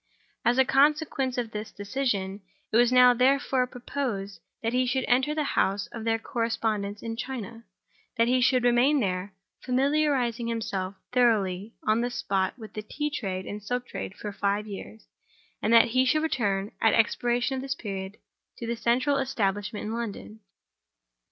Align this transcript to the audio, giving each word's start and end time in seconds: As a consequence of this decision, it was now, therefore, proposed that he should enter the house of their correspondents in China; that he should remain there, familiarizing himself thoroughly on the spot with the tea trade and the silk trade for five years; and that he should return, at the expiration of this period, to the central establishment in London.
As 0.43 0.57
a 0.57 0.65
consequence 0.65 1.37
of 1.37 1.51
this 1.51 1.71
decision, 1.71 2.41
it 2.71 2.75
was 2.77 2.91
now, 2.91 3.13
therefore, 3.13 3.67
proposed 3.67 4.39
that 4.63 4.73
he 4.73 4.87
should 4.87 5.05
enter 5.07 5.35
the 5.35 5.43
house 5.53 5.85
of 5.91 6.05
their 6.05 6.17
correspondents 6.17 7.03
in 7.03 7.15
China; 7.15 7.65
that 8.17 8.27
he 8.27 8.41
should 8.41 8.63
remain 8.63 8.99
there, 8.99 9.35
familiarizing 9.63 10.47
himself 10.47 10.95
thoroughly 11.11 11.75
on 11.85 12.01
the 12.01 12.09
spot 12.09 12.57
with 12.57 12.73
the 12.73 12.81
tea 12.81 13.11
trade 13.11 13.45
and 13.45 13.61
the 13.61 13.63
silk 13.65 13.85
trade 13.85 14.15
for 14.15 14.31
five 14.31 14.65
years; 14.65 15.05
and 15.61 15.71
that 15.71 15.89
he 15.89 16.03
should 16.03 16.23
return, 16.23 16.71
at 16.81 16.93
the 16.93 16.97
expiration 16.99 17.55
of 17.57 17.61
this 17.61 17.75
period, 17.75 18.17
to 18.57 18.65
the 18.65 18.75
central 18.75 19.17
establishment 19.17 19.85
in 19.85 19.93
London. 19.93 20.39